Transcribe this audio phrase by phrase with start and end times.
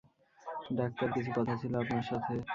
[0.75, 2.33] Doctor, কিছু কথা ছিল আপনার সাথে।